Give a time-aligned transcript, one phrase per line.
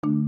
[0.00, 0.18] Primera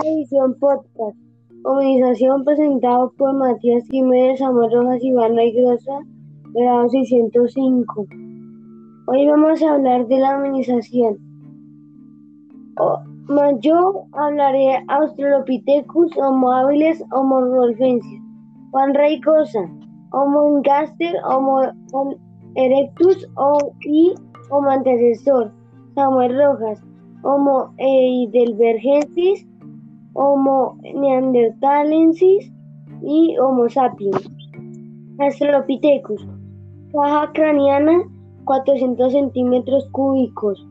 [0.00, 1.16] edición podcast.
[1.62, 6.00] Organización presentado por Matías Jiménez, Samuel Rojas, Iván Grosa,
[6.52, 8.06] grado 605.
[9.06, 11.18] Hoy vamos a hablar de la amenización.
[13.60, 18.20] Yo hablaré Australopithecus, Homo habilis, Homo rolfensis.
[18.72, 19.70] Juan Raicosa,
[20.12, 21.62] Homo ingaster, Homo
[22.56, 24.14] erectus o, y
[24.50, 25.52] Homo antecesor.
[25.94, 26.82] Samuel Rojas,
[27.22, 29.46] Homo heidelbergensis,
[30.14, 32.50] Homo neanderthalensis
[33.02, 34.28] y Homo sapiens.
[35.18, 36.26] Australopithecus,
[36.92, 38.02] caja craneana
[38.44, 40.66] 400 centímetros cúbicos,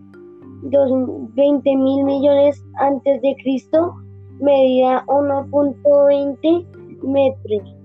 [0.62, 3.96] 20 mil millones antes de Cristo,
[4.40, 6.66] medida 1.20
[7.04, 7.76] metros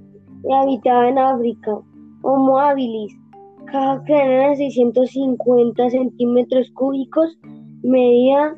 [0.48, 1.78] y habitaba en África.
[2.22, 3.14] Homo habilis,
[3.66, 7.38] caja craneana 650 centímetros cúbicos,
[7.82, 8.56] medida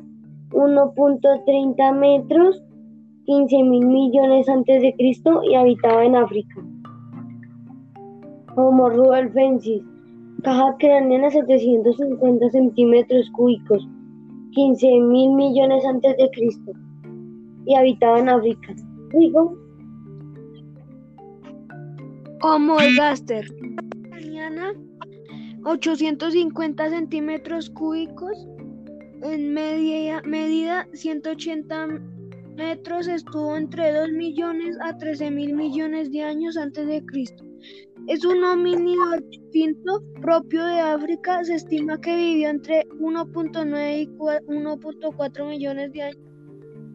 [0.51, 2.63] 1.30 metros
[3.27, 6.55] 15 mil millones antes de Cristo y habitaba en África.
[8.55, 9.83] Homo rudelfensis,
[10.43, 13.85] caja craneana 750 centímetros cúbicos,
[14.57, 16.71] 15 mil millones antes de Cristo
[17.67, 18.73] y habitaba en África.
[19.13, 19.55] Digo.
[22.41, 23.47] Homo gaster,
[24.09, 24.73] craneana
[25.63, 28.47] 850 centímetros cúbicos,
[29.21, 31.87] en media, medida 180
[32.55, 37.46] metros estuvo entre 2 millones a 13 mil millones de años antes de Cristo.
[38.07, 41.43] Es un homínido extinto propio de África.
[41.43, 46.17] Se estima que vivió entre 1.9 y 1.4 millones de años.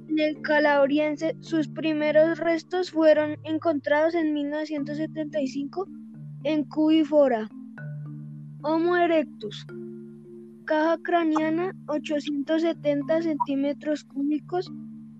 [0.08, 5.86] En el Calabriense, sus primeros restos fueron encontrados en 1975
[6.44, 7.46] en Cubifora.
[8.62, 9.66] Homo erectus.
[10.64, 14.72] Caja craneana 870 centímetros cúbicos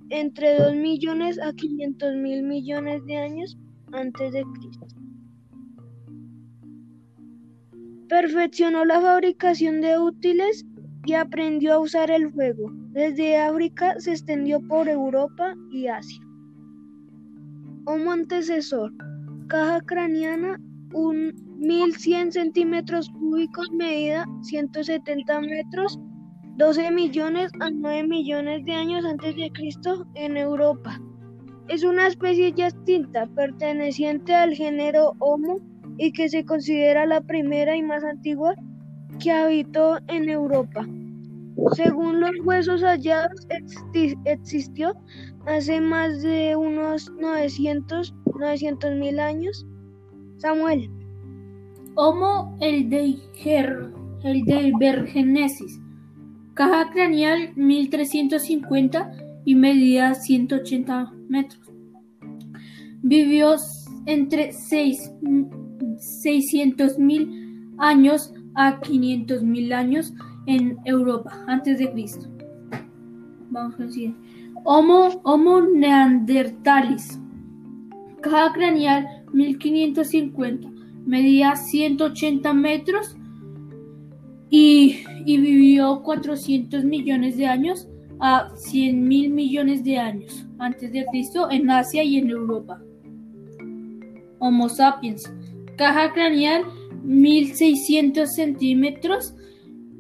[0.09, 3.59] entre 2 millones a 500 mil millones de años
[3.93, 4.87] antes de Cristo.
[8.13, 10.67] Perfeccionó la fabricación de útiles
[11.07, 12.71] y aprendió a usar el fuego.
[12.91, 16.21] Desde África se extendió por Europa y Asia.
[17.87, 18.93] Homo antecesor.
[19.47, 20.61] Caja craneana,
[20.93, 25.99] un 1100 centímetros cúbicos, medida 170 metros
[26.59, 31.01] 12 millones a 9 millones de años antes de Cristo en Europa.
[31.69, 37.77] Es una especie ya extinta, perteneciente al género Homo y que se considera la primera
[37.77, 38.55] y más antigua
[39.21, 40.87] que habitó en Europa.
[41.75, 43.47] Según los huesos hallados,
[44.25, 44.95] existió
[45.47, 48.15] hace más de unos 900
[48.99, 49.67] mil años.
[50.39, 50.91] Samuel.
[51.95, 53.17] Homo el de
[54.25, 54.73] el de
[56.55, 59.13] Caja craneal 1350
[59.45, 61.71] y medida 180 metros.
[63.03, 63.57] Vivió
[64.07, 64.53] entre
[65.83, 70.13] 600.000 años a 500.000 años
[70.47, 72.29] en Europa antes de Cristo.
[73.51, 74.15] Vamos a decir.
[74.65, 77.19] Homo, Homo neanderthalis.
[78.21, 80.69] Caja craneal 1550.
[81.05, 83.17] Medía 180 metros
[84.51, 87.89] y, vivió 400 millones de años
[88.21, 92.81] a 100 mil millones de años antes de Cristo en Asia y en Europa.
[94.39, 95.33] Homo sapiens,
[95.77, 96.65] caja craneal
[97.03, 99.35] 1600 centímetros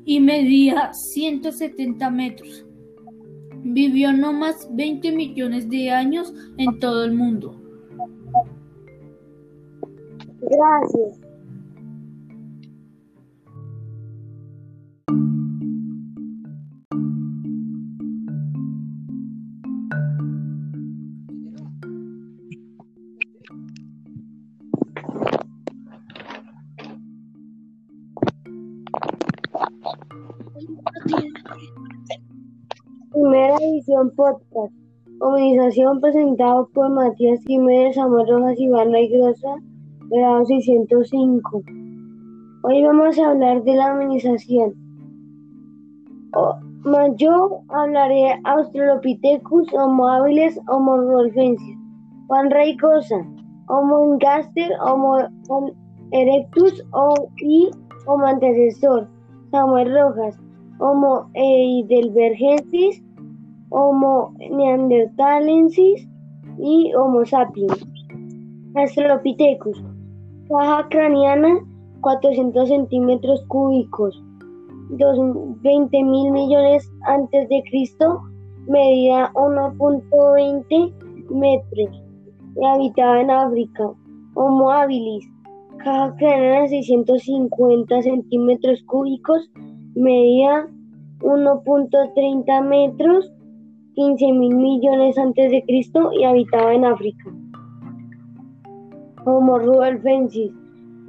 [0.05, 2.67] y medía 170 metros.
[3.65, 7.57] Vivió no más 20 millones de años en todo el mundo.
[10.41, 11.21] Gracias.
[33.13, 34.73] Primera edición podcast.
[35.21, 39.57] Organización presentado por Matías Jiménez, Samuel Rojas, Iván Grosa,
[40.11, 41.63] grado 605.
[42.65, 44.75] Hoy vamos a hablar de la amenización.
[47.17, 51.77] yo hablaré Australopithecus, Homo habilis, Homo rolfensis.
[52.29, 53.27] Juan Raicosa,
[53.69, 55.19] Homo ingaster, Homo
[56.13, 57.71] erectus o, y
[58.07, 59.09] Homo antecesor.
[59.51, 60.42] Samuel Rojas,
[60.83, 63.01] Homo heidelbergensis,
[63.71, 66.09] Homo neanderthalensis
[66.59, 67.87] y Homo sapiens.
[68.75, 69.81] Australopithecus.
[70.49, 71.61] Caja craneana
[72.01, 74.21] 400 centímetros cúbicos.
[74.91, 78.21] 20 mil millones antes de Cristo.
[78.67, 80.93] Medida 1.20
[81.31, 82.03] metros.
[82.61, 83.93] Habitaba en África.
[84.35, 85.25] Homo habilis.
[85.79, 89.49] Caja craneana 650 centímetros cúbicos.
[89.95, 90.69] Medida
[91.21, 93.33] 1.30 metros
[93.95, 97.25] 15 mil millones antes de Cristo y habitaba en África.
[99.27, 100.51] Homo rudolfensis,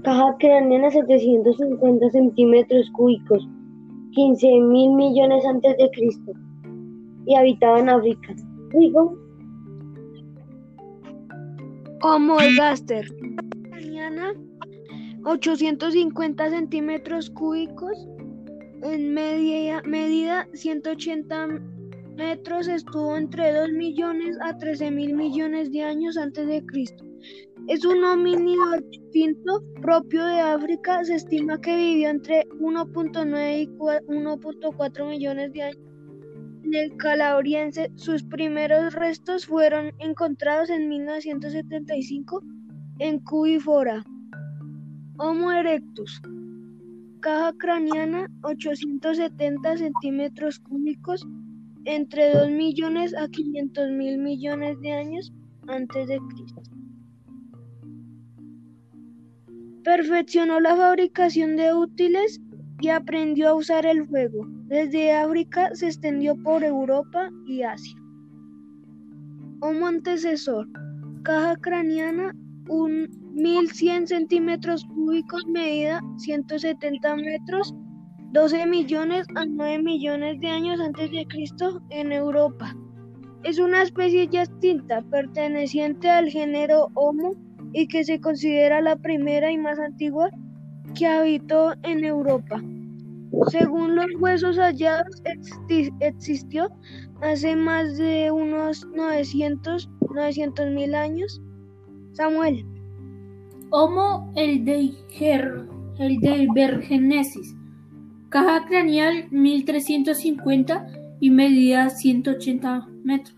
[0.04, 3.48] caja craneana 750 centímetros cúbicos,
[4.12, 6.34] 15 mil millones antes de Cristo
[7.26, 8.36] y habitaba en África.
[8.78, 9.18] Digo.
[12.02, 13.06] Homo ergaster,
[13.70, 14.34] craneana
[15.24, 18.08] 850 centímetros cúbicos,
[18.84, 21.48] en media, medida 180
[22.16, 27.04] metros estuvo entre 2 millones a 13 mil millones de años antes de Cristo.
[27.68, 31.04] Es un homínido extinto propio de África.
[31.06, 35.80] Se estima que vivió entre 1.9 y 1.4 millones de años.
[36.64, 42.42] En el Calabriense, sus primeros restos fueron encontrados en 1975
[43.00, 44.04] en Cubifora.
[45.18, 46.22] Homo erectus.
[47.24, 51.26] Caja craneana 870 centímetros cúbicos
[51.86, 55.32] entre 2 millones a 500 mil millones de años
[55.70, 56.62] antes de Cristo.
[59.86, 62.42] Perfeccionó la fabricación de útiles
[62.82, 64.46] y aprendió a usar el fuego.
[64.68, 67.96] Desde África se extendió por Europa y Asia.
[69.62, 70.68] Homo antecesor.
[71.24, 72.36] Caja craneana,
[72.68, 77.74] un 1100 centímetros cúbicos, medida 170 metros
[78.34, 82.76] 12 millones a 9 millones de años antes de Cristo en Europa.
[83.44, 87.36] Es una especie ya extinta, perteneciente al género Homo
[87.74, 90.32] y que se considera la primera y más antigua
[90.96, 92.60] que habitó en Europa.
[93.50, 95.22] Según los huesos hallados,
[96.00, 96.70] existió
[97.22, 99.90] hace más de unos 900
[100.72, 101.42] mil años.
[102.14, 102.73] Samuel.
[103.76, 104.94] Homo el de
[106.54, 107.56] Bergenesis
[108.30, 110.86] caja craneal 1350
[111.20, 113.36] y medida 180 metros.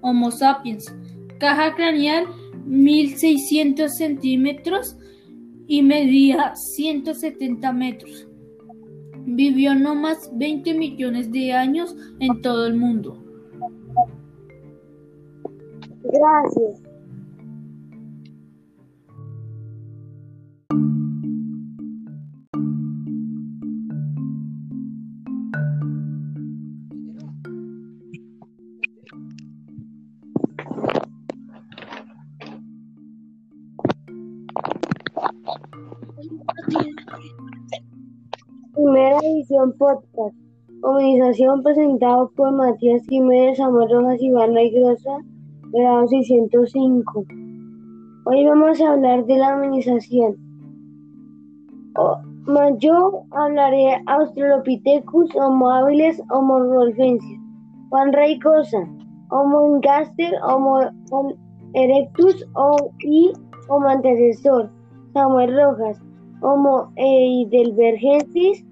[0.00, 0.94] Homo sapiens,
[1.38, 2.26] caja craneal
[2.66, 4.96] 1600 centímetros
[5.66, 8.28] y medía 170 metros.
[9.24, 13.19] Vivió no más 20 millones de años en todo el mundo.
[16.12, 16.82] Gracias.
[38.74, 40.34] Primera edición podcast.
[40.82, 45.18] Organización presentado por Matías Jiménez, Samuel Rojas, Ivana y Grosa,
[45.72, 47.24] grado 605.
[48.24, 50.36] Hoy vamos a hablar de la organización.
[52.78, 57.38] yo hablaré Australopithecus, Homo habilis, Homo rolfensis.
[57.90, 58.38] Juan Rey
[59.30, 60.80] Homo gaster, Homo
[61.74, 62.44] erectus
[63.00, 63.32] y
[63.68, 64.70] Homo antecesor.
[65.12, 66.00] Samuel Rojas,
[66.40, 68.64] Homo heidelbergensis,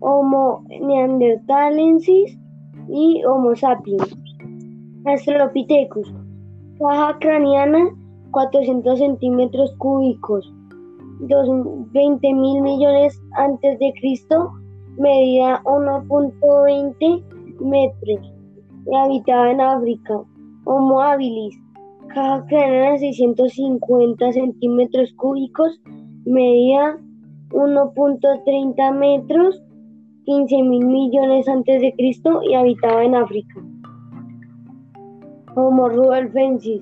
[0.00, 2.38] Homo neanderthalensis
[2.88, 4.16] y Homo sapiens.
[5.04, 6.12] Australopithecus.
[6.78, 7.90] Caja craneana
[8.30, 10.52] 400 centímetros cúbicos.
[11.20, 14.52] 20 mil millones antes de Cristo.
[14.96, 17.24] Medida 1.20
[17.60, 18.32] metros.
[18.86, 20.22] Y habitaba en África.
[20.64, 21.56] Homo habilis.
[22.08, 25.80] Caja craneana 650 centímetros cúbicos
[26.24, 26.98] medía
[27.50, 29.62] 1.30 metros,
[30.24, 33.60] 15 mil millones antes de Cristo y habitaba en África.
[35.60, 36.80] Homo rudolfensis,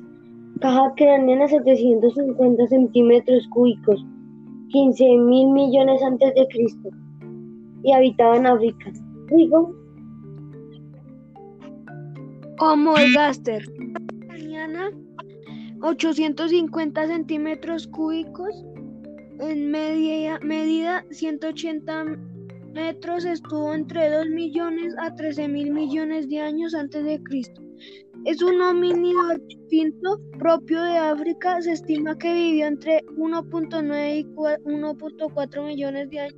[0.61, 4.05] caja craneana 750 centímetros cúbicos,
[4.69, 6.91] 15 mil millones antes de Cristo
[7.83, 8.93] y habitaba en África.
[9.31, 9.75] Digo.
[12.61, 13.65] Homo ergaster.
[14.27, 14.91] Mañana
[15.81, 18.63] 850 centímetros cúbicos
[19.41, 22.05] en media, medida 180
[22.75, 27.63] metros estuvo entre 2 millones a 13 mil millones de años antes de Cristo.
[28.27, 31.63] Es un homínido extinto propio de África.
[31.63, 36.35] Se estima que vivió entre 1.9 y 1.4 millones de años.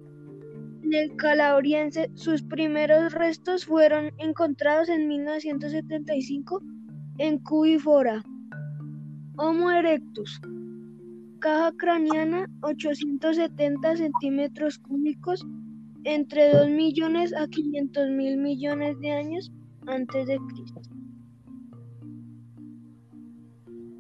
[0.83, 6.61] En el Calabriense, sus primeros restos fueron encontrados en 1975
[7.17, 8.23] en Cubifora.
[9.39, 10.43] Homo erectus.
[11.39, 15.43] Caja craneana 870 centímetros cúbicos
[16.05, 19.51] entre 2 millones a 500 mil millones de años
[19.87, 20.98] antes de Cristo.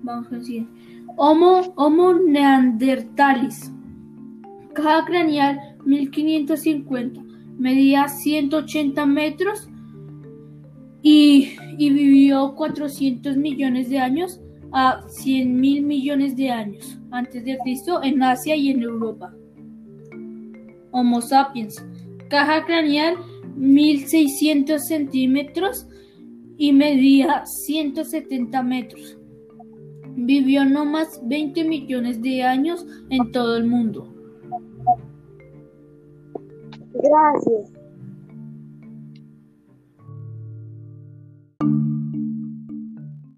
[0.02, 0.66] Vamos a decir.
[1.16, 3.72] Homo, Homo neandertalis.
[4.74, 7.22] Caja craneal 1550.
[7.58, 9.68] Medía 180 metros
[11.02, 14.40] y, y vivió 400 millones de años
[14.72, 19.32] a 100 mil millones de años antes de Cristo en Asia y en Europa.
[20.90, 21.82] Homo sapiens
[22.28, 23.16] caja craneal
[23.56, 25.86] 1600 centímetros
[26.56, 29.18] y medía 170 metros.
[30.14, 34.12] Vivió no más 20 millones de años en todo el mundo.
[36.94, 37.75] Gracias.